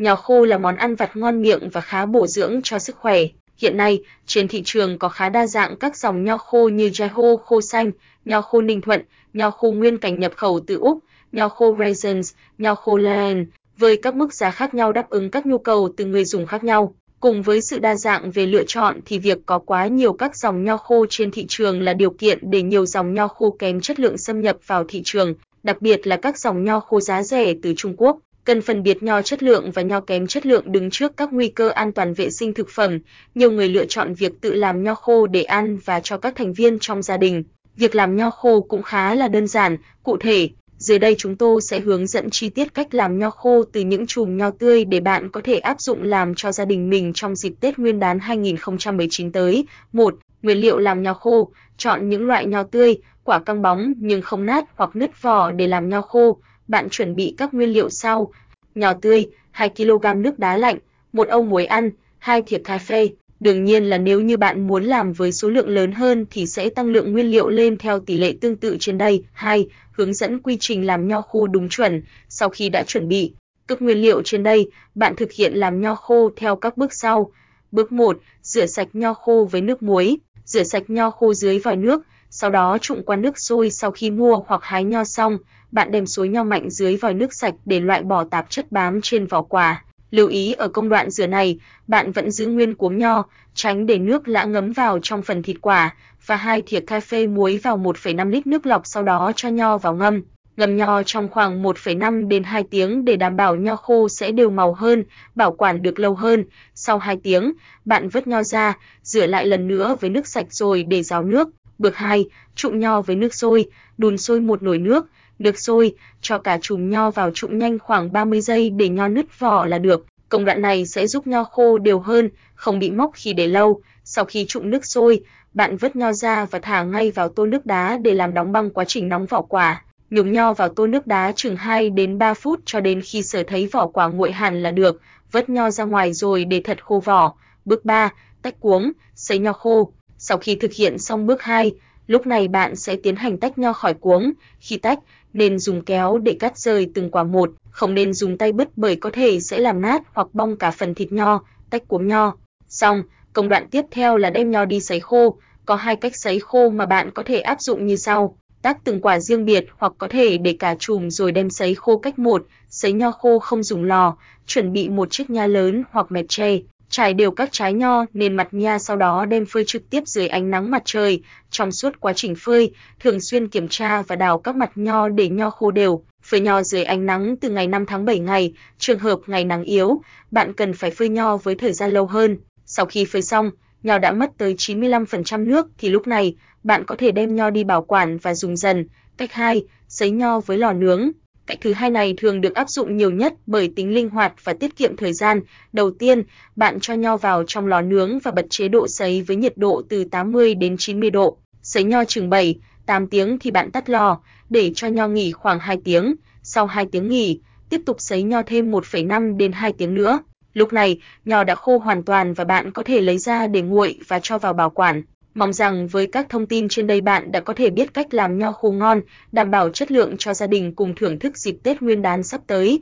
Nho 0.00 0.16
khô 0.16 0.44
là 0.44 0.58
món 0.58 0.76
ăn 0.76 0.94
vặt 0.94 1.16
ngon 1.16 1.42
miệng 1.42 1.68
và 1.72 1.80
khá 1.80 2.06
bổ 2.06 2.26
dưỡng 2.26 2.60
cho 2.64 2.78
sức 2.78 2.96
khỏe. 2.96 3.18
Hiện 3.58 3.76
nay, 3.76 4.02
trên 4.26 4.48
thị 4.48 4.62
trường 4.64 4.98
có 4.98 5.08
khá 5.08 5.28
đa 5.28 5.46
dạng 5.46 5.76
các 5.76 5.96
dòng 5.96 6.24
nho 6.24 6.38
khô 6.38 6.68
như 6.68 6.88
Jaiho 6.88 7.08
khô 7.08 7.36
khô 7.36 7.60
xanh, 7.60 7.90
nho 8.24 8.40
khô 8.40 8.60
Ninh 8.60 8.80
Thuận, 8.80 9.02
nho 9.32 9.50
khô 9.50 9.70
nguyên 9.70 9.98
cảnh 9.98 10.20
nhập 10.20 10.32
khẩu 10.36 10.60
từ 10.66 10.78
Úc, 10.78 10.98
nho 11.32 11.48
khô 11.48 11.76
Raisins, 11.78 12.32
nho 12.58 12.74
khô 12.74 12.96
Lan, 12.96 13.46
với 13.78 13.96
các 13.96 14.14
mức 14.14 14.34
giá 14.34 14.50
khác 14.50 14.74
nhau 14.74 14.92
đáp 14.92 15.10
ứng 15.10 15.30
các 15.30 15.46
nhu 15.46 15.58
cầu 15.58 15.88
từ 15.96 16.04
người 16.04 16.24
dùng 16.24 16.46
khác 16.46 16.64
nhau. 16.64 16.94
Cùng 17.20 17.42
với 17.42 17.60
sự 17.60 17.78
đa 17.78 17.94
dạng 17.94 18.30
về 18.30 18.46
lựa 18.46 18.64
chọn 18.66 19.00
thì 19.06 19.18
việc 19.18 19.38
có 19.46 19.58
quá 19.58 19.86
nhiều 19.86 20.12
các 20.12 20.36
dòng 20.36 20.64
nho 20.64 20.76
khô 20.76 21.06
trên 21.10 21.30
thị 21.30 21.46
trường 21.48 21.82
là 21.82 21.94
điều 21.94 22.10
kiện 22.10 22.38
để 22.50 22.62
nhiều 22.62 22.86
dòng 22.86 23.14
nho 23.14 23.28
khô 23.28 23.56
kém 23.58 23.80
chất 23.80 24.00
lượng 24.00 24.18
xâm 24.18 24.40
nhập 24.40 24.56
vào 24.66 24.84
thị 24.88 25.02
trường, 25.04 25.34
đặc 25.62 25.82
biệt 25.82 26.06
là 26.06 26.16
các 26.16 26.38
dòng 26.38 26.64
nho 26.64 26.80
khô 26.80 27.00
giá 27.00 27.22
rẻ 27.22 27.54
từ 27.62 27.74
Trung 27.76 27.94
Quốc. 27.96 28.18
Cần 28.44 28.62
phân 28.62 28.82
biệt 28.82 29.02
nho 29.02 29.22
chất 29.22 29.42
lượng 29.42 29.70
và 29.70 29.82
nho 29.82 30.00
kém 30.00 30.26
chất 30.26 30.46
lượng 30.46 30.72
đứng 30.72 30.90
trước 30.90 31.16
các 31.16 31.32
nguy 31.32 31.48
cơ 31.48 31.68
an 31.68 31.92
toàn 31.92 32.14
vệ 32.14 32.30
sinh 32.30 32.54
thực 32.54 32.68
phẩm. 32.70 32.98
Nhiều 33.34 33.50
người 33.50 33.68
lựa 33.68 33.84
chọn 33.84 34.14
việc 34.14 34.32
tự 34.40 34.54
làm 34.54 34.82
nho 34.82 34.94
khô 34.94 35.26
để 35.26 35.42
ăn 35.42 35.78
và 35.84 36.00
cho 36.00 36.18
các 36.18 36.36
thành 36.36 36.52
viên 36.52 36.78
trong 36.78 37.02
gia 37.02 37.16
đình. 37.16 37.42
Việc 37.76 37.94
làm 37.94 38.16
nho 38.16 38.30
khô 38.30 38.60
cũng 38.60 38.82
khá 38.82 39.14
là 39.14 39.28
đơn 39.28 39.46
giản, 39.46 39.76
cụ 40.02 40.16
thể, 40.16 40.48
dưới 40.78 40.98
đây 40.98 41.14
chúng 41.18 41.36
tôi 41.36 41.60
sẽ 41.60 41.80
hướng 41.80 42.06
dẫn 42.06 42.30
chi 42.30 42.48
tiết 42.48 42.74
cách 42.74 42.94
làm 42.94 43.18
nho 43.18 43.30
khô 43.30 43.64
từ 43.72 43.80
những 43.80 44.06
chùm 44.06 44.36
nho 44.36 44.50
tươi 44.50 44.84
để 44.84 45.00
bạn 45.00 45.30
có 45.30 45.40
thể 45.44 45.58
áp 45.58 45.80
dụng 45.80 46.02
làm 46.02 46.34
cho 46.34 46.52
gia 46.52 46.64
đình 46.64 46.90
mình 46.90 47.12
trong 47.14 47.36
dịp 47.36 47.52
Tết 47.60 47.78
Nguyên 47.78 48.00
đán 48.00 48.18
2019 48.18 49.32
tới. 49.32 49.66
1. 49.92 50.14
Nguyên 50.42 50.58
liệu 50.58 50.78
làm 50.78 51.02
nho 51.02 51.14
khô, 51.14 51.50
chọn 51.76 52.08
những 52.08 52.26
loại 52.26 52.46
nho 52.46 52.62
tươi, 52.62 52.98
quả 53.24 53.38
căng 53.38 53.62
bóng 53.62 53.92
nhưng 53.96 54.22
không 54.22 54.46
nát 54.46 54.64
hoặc 54.76 54.96
nứt 54.96 55.22
vỏ 55.22 55.50
để 55.50 55.66
làm 55.66 55.88
nho 55.88 56.02
khô. 56.02 56.38
Bạn 56.70 56.88
chuẩn 56.90 57.14
bị 57.14 57.34
các 57.36 57.54
nguyên 57.54 57.72
liệu 57.72 57.90
sau: 57.90 58.32
nho 58.74 58.92
tươi, 58.92 59.26
2 59.50 59.68
kg 59.68 60.22
nước 60.22 60.38
đá 60.38 60.56
lạnh, 60.56 60.78
một 61.12 61.28
âu 61.28 61.42
muối 61.42 61.66
ăn, 61.66 61.90
2 62.18 62.42
thìa 62.42 62.58
cà 62.58 62.78
phê, 62.78 63.08
Đương 63.40 63.64
nhiên 63.64 63.84
là 63.84 63.98
nếu 63.98 64.20
như 64.20 64.36
bạn 64.36 64.66
muốn 64.66 64.84
làm 64.84 65.12
với 65.12 65.32
số 65.32 65.48
lượng 65.48 65.68
lớn 65.68 65.92
hơn 65.92 66.26
thì 66.30 66.46
sẽ 66.46 66.68
tăng 66.68 66.86
lượng 66.86 67.12
nguyên 67.12 67.30
liệu 67.30 67.48
lên 67.48 67.76
theo 67.78 68.00
tỷ 68.00 68.18
lệ 68.18 68.34
tương 68.40 68.56
tự 68.56 68.76
trên 68.80 68.98
đây. 68.98 69.24
2. 69.32 69.68
Hướng 69.92 70.14
dẫn 70.14 70.42
quy 70.42 70.56
trình 70.60 70.86
làm 70.86 71.08
nho 71.08 71.20
khô 71.20 71.46
đúng 71.46 71.68
chuẩn. 71.68 72.02
Sau 72.28 72.48
khi 72.48 72.68
đã 72.68 72.82
chuẩn 72.86 73.08
bị 73.08 73.32
các 73.68 73.82
nguyên 73.82 73.98
liệu 73.98 74.22
trên 74.22 74.42
đây, 74.42 74.70
bạn 74.94 75.16
thực 75.16 75.32
hiện 75.32 75.54
làm 75.54 75.80
nho 75.80 75.94
khô 75.94 76.30
theo 76.36 76.56
các 76.56 76.76
bước 76.76 76.92
sau. 76.92 77.32
Bước 77.72 77.92
1. 77.92 78.18
Rửa 78.42 78.66
sạch 78.66 78.88
nho 78.92 79.14
khô 79.14 79.48
với 79.50 79.60
nước 79.60 79.82
muối. 79.82 80.18
Rửa 80.44 80.62
sạch 80.62 80.90
nho 80.90 81.10
khô 81.10 81.34
dưới 81.34 81.58
vòi 81.58 81.76
nước, 81.76 82.02
sau 82.30 82.50
đó 82.50 82.78
trụng 82.80 83.02
qua 83.02 83.16
nước 83.16 83.38
sôi 83.38 83.70
sau 83.70 83.90
khi 83.90 84.10
mua 84.10 84.42
hoặc 84.46 84.64
hái 84.64 84.84
nho 84.84 85.04
xong, 85.04 85.38
bạn 85.72 85.92
đem 85.92 86.06
suối 86.06 86.28
nho 86.28 86.44
mạnh 86.44 86.70
dưới 86.70 86.96
vòi 86.96 87.14
nước 87.14 87.34
sạch 87.34 87.54
để 87.64 87.80
loại 87.80 88.02
bỏ 88.02 88.24
tạp 88.24 88.50
chất 88.50 88.72
bám 88.72 89.00
trên 89.00 89.26
vỏ 89.26 89.42
quả. 89.42 89.84
Lưu 90.10 90.28
ý 90.28 90.52
ở 90.52 90.68
công 90.68 90.88
đoạn 90.88 91.10
rửa 91.10 91.26
này, 91.26 91.58
bạn 91.88 92.12
vẫn 92.12 92.30
giữ 92.30 92.46
nguyên 92.46 92.74
cuống 92.74 92.98
nho, 92.98 93.24
tránh 93.54 93.86
để 93.86 93.98
nước 93.98 94.28
lã 94.28 94.44
ngấm 94.44 94.72
vào 94.72 94.98
trong 95.02 95.22
phần 95.22 95.42
thịt 95.42 95.56
quả 95.60 95.94
và 96.26 96.36
hai 96.36 96.62
thìa 96.66 96.80
cà 96.80 97.00
phê 97.00 97.26
muối 97.26 97.58
vào 97.58 97.78
1,5 97.78 98.30
lít 98.30 98.46
nước 98.46 98.66
lọc 98.66 98.86
sau 98.86 99.02
đó 99.02 99.32
cho 99.36 99.48
nho 99.48 99.78
vào 99.78 99.94
ngâm. 99.94 100.22
Ngâm 100.56 100.76
nho 100.76 101.02
trong 101.02 101.28
khoảng 101.28 101.62
1,5 101.62 102.28
đến 102.28 102.44
2 102.44 102.64
tiếng 102.70 103.04
để 103.04 103.16
đảm 103.16 103.36
bảo 103.36 103.56
nho 103.56 103.76
khô 103.76 104.08
sẽ 104.08 104.32
đều 104.32 104.50
màu 104.50 104.74
hơn, 104.74 105.04
bảo 105.34 105.52
quản 105.52 105.82
được 105.82 105.98
lâu 105.98 106.14
hơn. 106.14 106.44
Sau 106.74 106.98
2 106.98 107.16
tiếng, 107.22 107.52
bạn 107.84 108.08
vớt 108.08 108.26
nho 108.26 108.42
ra, 108.42 108.78
rửa 109.02 109.26
lại 109.26 109.46
lần 109.46 109.68
nữa 109.68 109.96
với 110.00 110.10
nước 110.10 110.26
sạch 110.26 110.46
rồi 110.50 110.82
để 110.82 111.02
ráo 111.02 111.22
nước. 111.22 111.48
Bước 111.80 111.96
2, 111.96 112.26
trụng 112.54 112.78
nho 112.78 113.02
với 113.02 113.16
nước 113.16 113.34
sôi, 113.34 113.64
đun 113.98 114.18
sôi 114.18 114.40
một 114.40 114.62
nồi 114.62 114.78
nước, 114.78 115.06
nước 115.38 115.58
sôi, 115.58 115.94
cho 116.20 116.38
cả 116.38 116.58
chùm 116.62 116.90
nho 116.90 117.10
vào 117.10 117.30
trụng 117.34 117.58
nhanh 117.58 117.78
khoảng 117.78 118.12
30 118.12 118.40
giây 118.40 118.70
để 118.70 118.88
nho 118.88 119.08
nứt 119.08 119.38
vỏ 119.38 119.64
là 119.64 119.78
được. 119.78 120.06
Công 120.28 120.44
đoạn 120.44 120.62
này 120.62 120.86
sẽ 120.86 121.06
giúp 121.06 121.26
nho 121.26 121.44
khô 121.44 121.78
đều 121.78 121.98
hơn, 121.98 122.30
không 122.54 122.78
bị 122.78 122.90
mốc 122.90 123.10
khi 123.14 123.32
để 123.32 123.46
lâu. 123.46 123.80
Sau 124.04 124.24
khi 124.24 124.44
trụng 124.48 124.70
nước 124.70 124.86
sôi, 124.86 125.20
bạn 125.54 125.76
vớt 125.76 125.96
nho 125.96 126.12
ra 126.12 126.44
và 126.44 126.58
thả 126.58 126.82
ngay 126.82 127.10
vào 127.10 127.28
tô 127.28 127.46
nước 127.46 127.66
đá 127.66 127.98
để 128.02 128.14
làm 128.14 128.34
đóng 128.34 128.52
băng 128.52 128.70
quá 128.70 128.84
trình 128.84 129.08
nóng 129.08 129.26
vỏ 129.26 129.42
quả. 129.42 129.84
Nhúng 130.10 130.32
nho 130.32 130.52
vào 130.52 130.68
tô 130.68 130.86
nước 130.86 131.06
đá 131.06 131.32
chừng 131.36 131.56
2 131.56 131.90
đến 131.90 132.18
3 132.18 132.34
phút 132.34 132.60
cho 132.64 132.80
đến 132.80 133.00
khi 133.04 133.22
sở 133.22 133.42
thấy 133.42 133.66
vỏ 133.66 133.86
quả 133.86 134.08
nguội 134.08 134.32
hẳn 134.32 134.62
là 134.62 134.70
được. 134.70 135.00
Vớt 135.32 135.48
nho 135.48 135.70
ra 135.70 135.84
ngoài 135.84 136.12
rồi 136.12 136.44
để 136.44 136.60
thật 136.64 136.84
khô 136.84 137.02
vỏ. 137.04 137.34
Bước 137.64 137.84
3, 137.84 138.12
tách 138.42 138.60
cuống, 138.60 138.92
sấy 139.14 139.38
nho 139.38 139.52
khô. 139.52 139.92
Sau 140.22 140.38
khi 140.38 140.54
thực 140.54 140.72
hiện 140.72 140.98
xong 140.98 141.26
bước 141.26 141.42
2, 141.42 141.72
lúc 142.06 142.26
này 142.26 142.48
bạn 142.48 142.76
sẽ 142.76 142.96
tiến 142.96 143.16
hành 143.16 143.38
tách 143.38 143.58
nho 143.58 143.72
khỏi 143.72 143.94
cuống. 143.94 144.32
Khi 144.58 144.76
tách, 144.76 144.98
nên 145.32 145.58
dùng 145.58 145.84
kéo 145.84 146.18
để 146.18 146.36
cắt 146.40 146.58
rời 146.58 146.90
từng 146.94 147.10
quả 147.10 147.24
một, 147.24 147.50
không 147.70 147.94
nên 147.94 148.14
dùng 148.14 148.38
tay 148.38 148.52
bứt 148.52 148.68
bởi 148.76 148.96
có 148.96 149.10
thể 149.12 149.40
sẽ 149.40 149.58
làm 149.58 149.80
nát 149.80 150.02
hoặc 150.14 150.26
bong 150.32 150.56
cả 150.56 150.70
phần 150.70 150.94
thịt 150.94 151.12
nho, 151.12 151.42
tách 151.70 151.88
cuống 151.88 152.08
nho. 152.08 152.36
Xong, 152.68 153.02
công 153.32 153.48
đoạn 153.48 153.68
tiếp 153.70 153.84
theo 153.90 154.16
là 154.16 154.30
đem 154.30 154.50
nho 154.50 154.64
đi 154.64 154.80
sấy 154.80 155.00
khô, 155.00 155.36
có 155.66 155.74
hai 155.74 155.96
cách 155.96 156.16
sấy 156.16 156.40
khô 156.40 156.70
mà 156.70 156.86
bạn 156.86 157.10
có 157.10 157.22
thể 157.22 157.40
áp 157.40 157.60
dụng 157.60 157.86
như 157.86 157.96
sau. 157.96 158.36
Tách 158.62 158.78
từng 158.84 159.00
quả 159.00 159.18
riêng 159.20 159.44
biệt 159.44 159.64
hoặc 159.76 159.92
có 159.98 160.08
thể 160.08 160.38
để 160.38 160.56
cả 160.58 160.76
chùm 160.78 161.08
rồi 161.08 161.32
đem 161.32 161.50
sấy 161.50 161.74
khô 161.74 161.98
cách 161.98 162.18
một, 162.18 162.46
sấy 162.70 162.92
nho 162.92 163.10
khô 163.10 163.38
không 163.38 163.62
dùng 163.62 163.84
lò, 163.84 164.16
chuẩn 164.46 164.72
bị 164.72 164.88
một 164.88 165.10
chiếc 165.10 165.30
nha 165.30 165.46
lớn 165.46 165.84
hoặc 165.90 166.06
mẹt 166.12 166.26
tre, 166.28 166.58
trải 166.90 167.14
đều 167.14 167.30
các 167.30 167.48
trái 167.52 167.72
nho 167.72 168.04
nên 168.14 168.36
mặt 168.36 168.48
nha 168.54 168.78
sau 168.78 168.96
đó 168.96 169.24
đem 169.24 169.46
phơi 169.46 169.64
trực 169.66 169.90
tiếp 169.90 170.02
dưới 170.06 170.28
ánh 170.28 170.50
nắng 170.50 170.70
mặt 170.70 170.82
trời. 170.84 171.22
Trong 171.50 171.72
suốt 171.72 172.00
quá 172.00 172.12
trình 172.12 172.34
phơi, 172.34 172.70
thường 173.00 173.20
xuyên 173.20 173.48
kiểm 173.48 173.68
tra 173.68 174.02
và 174.02 174.16
đào 174.16 174.38
các 174.38 174.56
mặt 174.56 174.70
nho 174.74 175.08
để 175.08 175.28
nho 175.28 175.50
khô 175.50 175.70
đều. 175.70 176.04
Phơi 176.22 176.40
nho 176.40 176.62
dưới 176.62 176.84
ánh 176.84 177.06
nắng 177.06 177.36
từ 177.36 177.50
ngày 177.50 177.66
5 177.66 177.86
tháng 177.86 178.04
7 178.04 178.18
ngày, 178.18 178.52
trường 178.78 178.98
hợp 178.98 179.18
ngày 179.26 179.44
nắng 179.44 179.64
yếu, 179.64 180.02
bạn 180.30 180.52
cần 180.52 180.72
phải 180.72 180.90
phơi 180.90 181.08
nho 181.08 181.36
với 181.36 181.54
thời 181.54 181.72
gian 181.72 181.90
lâu 181.90 182.06
hơn. 182.06 182.36
Sau 182.66 182.86
khi 182.86 183.04
phơi 183.04 183.22
xong, 183.22 183.50
nho 183.82 183.98
đã 183.98 184.12
mất 184.12 184.30
tới 184.38 184.54
95% 184.58 185.44
nước 185.44 185.66
thì 185.78 185.88
lúc 185.88 186.06
này, 186.06 186.36
bạn 186.64 186.84
có 186.86 186.96
thể 186.98 187.10
đem 187.12 187.36
nho 187.36 187.50
đi 187.50 187.64
bảo 187.64 187.82
quản 187.82 188.18
và 188.18 188.34
dùng 188.34 188.56
dần. 188.56 188.86
Cách 189.16 189.32
2, 189.32 189.64
sấy 189.88 190.10
nho 190.10 190.40
với 190.40 190.58
lò 190.58 190.72
nướng. 190.72 191.10
Cách 191.50 191.58
thứ 191.60 191.72
hai 191.72 191.90
này 191.90 192.14
thường 192.16 192.40
được 192.40 192.54
áp 192.54 192.70
dụng 192.70 192.96
nhiều 192.96 193.10
nhất 193.10 193.34
bởi 193.46 193.72
tính 193.76 193.94
linh 193.94 194.08
hoạt 194.08 194.34
và 194.44 194.52
tiết 194.52 194.76
kiệm 194.76 194.96
thời 194.96 195.12
gian. 195.12 195.40
Đầu 195.72 195.90
tiên, 195.90 196.22
bạn 196.56 196.80
cho 196.80 196.94
nho 196.94 197.16
vào 197.16 197.44
trong 197.46 197.66
lò 197.66 197.80
nướng 197.80 198.18
và 198.18 198.30
bật 198.30 198.46
chế 198.50 198.68
độ 198.68 198.88
sấy 198.88 199.22
với 199.22 199.36
nhiệt 199.36 199.56
độ 199.56 199.82
từ 199.88 200.04
80 200.04 200.54
đến 200.54 200.76
90 200.78 201.10
độ. 201.10 201.36
Sấy 201.62 201.84
nho 201.84 202.04
chừng 202.04 202.30
7, 202.30 202.54
8 202.86 203.06
tiếng 203.06 203.38
thì 203.38 203.50
bạn 203.50 203.70
tắt 203.70 203.90
lò, 203.90 204.20
để 204.50 204.72
cho 204.74 204.88
nho 204.88 205.08
nghỉ 205.08 205.32
khoảng 205.32 205.58
2 205.58 205.78
tiếng. 205.84 206.14
Sau 206.42 206.66
2 206.66 206.86
tiếng 206.92 207.08
nghỉ, 207.08 207.40
tiếp 207.70 207.80
tục 207.86 207.96
sấy 208.00 208.22
nho 208.22 208.42
thêm 208.42 208.70
1,5 208.70 209.36
đến 209.36 209.52
2 209.52 209.72
tiếng 209.72 209.94
nữa. 209.94 210.18
Lúc 210.54 210.72
này, 210.72 211.00
nho 211.24 211.44
đã 211.44 211.54
khô 211.54 211.78
hoàn 211.78 212.02
toàn 212.02 212.34
và 212.34 212.44
bạn 212.44 212.72
có 212.72 212.82
thể 212.82 213.00
lấy 213.00 213.18
ra 213.18 213.46
để 213.46 213.62
nguội 213.62 213.98
và 214.08 214.20
cho 214.22 214.38
vào 214.38 214.52
bảo 214.52 214.70
quản. 214.70 215.02
Mong 215.40 215.52
rằng 215.52 215.86
với 215.86 216.06
các 216.06 216.26
thông 216.28 216.46
tin 216.46 216.68
trên 216.68 216.86
đây 216.86 217.00
bạn 217.00 217.32
đã 217.32 217.40
có 217.40 217.52
thể 217.54 217.70
biết 217.70 217.94
cách 217.94 218.14
làm 218.14 218.38
nho 218.38 218.52
khô 218.52 218.70
ngon, 218.70 219.00
đảm 219.32 219.50
bảo 219.50 219.70
chất 219.70 219.92
lượng 219.92 220.16
cho 220.18 220.34
gia 220.34 220.46
đình 220.46 220.74
cùng 220.74 220.94
thưởng 220.94 221.18
thức 221.18 221.38
dịp 221.38 221.56
Tết 221.62 221.82
Nguyên 221.82 222.02
đán 222.02 222.22
sắp 222.22 222.40
tới. 222.46 222.80